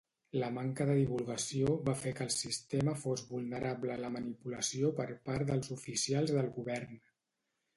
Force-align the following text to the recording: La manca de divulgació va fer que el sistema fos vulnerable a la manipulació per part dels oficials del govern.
La 0.43 0.47
manca 0.53 0.85
de 0.89 0.93
divulgació 0.99 1.75
va 1.89 1.93
fer 2.05 2.13
que 2.19 2.25
el 2.29 2.31
sistema 2.35 2.95
fos 3.03 3.25
vulnerable 3.33 3.93
a 3.97 3.99
la 4.07 4.11
manipulació 4.17 4.91
per 5.01 5.07
part 5.29 5.49
dels 5.51 5.71
oficials 5.77 6.35
del 6.39 6.51
govern. 6.57 6.99